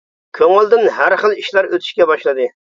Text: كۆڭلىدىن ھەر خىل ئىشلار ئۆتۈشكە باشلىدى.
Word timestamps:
كۆڭلىدىن 0.37 0.89
ھەر 0.95 1.17
خىل 1.25 1.37
ئىشلار 1.43 1.71
ئۆتۈشكە 1.71 2.11
باشلىدى. 2.15 2.53